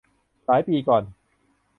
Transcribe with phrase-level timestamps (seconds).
[0.45, 1.03] หลายปีก่อน